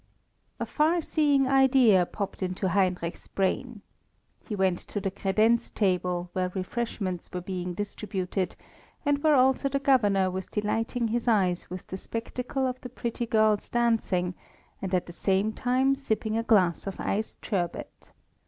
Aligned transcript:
A 0.59 0.65
far 0.65 0.99
seeing 0.99 1.47
idea 1.47 2.07
popped 2.07 2.41
into 2.41 2.69
Heinrich's 2.69 3.27
brain. 3.27 3.81
He 4.43 4.55
went 4.55 4.79
to 4.79 4.99
the 4.99 5.11
credenz 5.11 5.71
table, 5.71 6.31
where 6.33 6.49
refreshments 6.55 7.29
were 7.31 7.39
being 7.39 7.75
distributed, 7.75 8.55
and 9.05 9.21
where 9.23 9.35
also 9.35 9.69
the 9.69 9.77
Governor 9.77 10.31
was 10.31 10.47
delighting 10.47 11.09
his 11.09 11.27
eyes 11.27 11.69
with 11.69 11.85
the 11.85 11.97
spectacle 11.97 12.65
of 12.65 12.81
the 12.81 12.89
pretty 12.89 13.27
girls 13.27 13.69
dancing, 13.69 14.33
and 14.81 14.91
at 14.95 15.05
the 15.05 15.13
same 15.13 15.53
time 15.53 15.93
sipping 15.93 16.35
a 16.35 16.41
glass 16.41 16.87
of 16.87 16.99
iced 16.99 17.45
sherbet. 17.45 18.11